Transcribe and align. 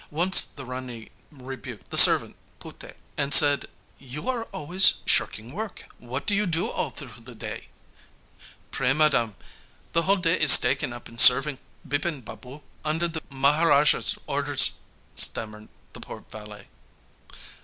Once 0.09 0.41
the 0.43 0.65
Rani 0.65 1.11
rebuked 1.29 1.91
the 1.91 1.95
servant 1.95 2.35
Puté, 2.59 2.95
and 3.19 3.31
said: 3.31 3.67
'You 3.99 4.27
are 4.29 4.45
always 4.45 4.95
shirking 5.05 5.51
work; 5.53 5.89
what 5.99 6.25
do 6.25 6.33
you 6.33 6.47
do 6.47 6.67
all 6.67 6.89
through 6.89 7.21
the 7.23 7.35
day?' 7.35 7.67
'Pray, 8.71 8.93
madam, 8.93 9.35
the 9.93 10.01
whole 10.01 10.15
day 10.15 10.39
is 10.41 10.57
taken 10.57 10.91
up 10.91 11.07
in 11.07 11.19
serving 11.19 11.59
Bipin 11.87 12.21
Babu 12.21 12.63
under 12.83 13.07
the 13.07 13.21
Maharaja's 13.29 14.17
orders,' 14.25 14.71
stammered 15.13 15.69
the 15.93 15.99
poor 15.99 16.23
valet. 16.31 16.65